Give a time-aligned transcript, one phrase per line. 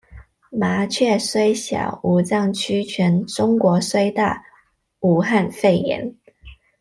[0.49, 4.41] 麻雀雖小，五臟俱全；中國雖大，
[4.99, 6.15] 武漢肺炎